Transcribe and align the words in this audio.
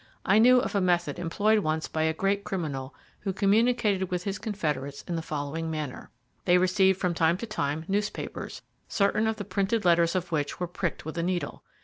I 0.25 0.39
knew 0.39 0.59
of 0.59 0.73
a 0.73 0.81
method 0.81 1.19
employed 1.19 1.59
once 1.59 1.87
by 1.87 2.01
a 2.01 2.11
great 2.11 2.43
criminal 2.43 2.95
who 3.19 3.31
communicated 3.31 4.09
with 4.09 4.23
his 4.23 4.39
confederates 4.39 5.03
in 5.07 5.15
the 5.15 5.21
following 5.21 5.69
manner. 5.69 6.09
They 6.45 6.57
received 6.57 6.99
from 6.99 7.13
time 7.13 7.37
to 7.37 7.45
time 7.45 7.85
newspapers, 7.87 8.63
certain 8.87 9.27
of 9.27 9.35
the 9.35 9.45
printed 9.45 9.85
letters 9.85 10.15
of 10.15 10.31
which 10.31 10.59
were 10.59 10.65
pricked 10.65 11.05
with 11.05 11.19
a 11.19 11.23
needle. 11.23 11.63